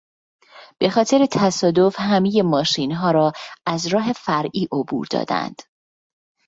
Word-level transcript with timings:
به 0.79 0.89
خاطر 0.89 1.25
تصادف 1.31 1.95
همه 1.99 2.41
ماشینها 2.43 3.11
را 3.11 3.31
از 3.67 3.87
راه 3.87 4.13
فرعی 4.13 4.67
عبور 4.71 5.07
دادند. 5.11 5.61